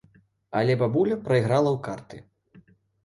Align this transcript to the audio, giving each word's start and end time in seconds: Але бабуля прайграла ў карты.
Але 0.61 0.77
бабуля 0.79 1.17
прайграла 1.27 1.69
ў 1.77 1.79
карты. 1.89 2.17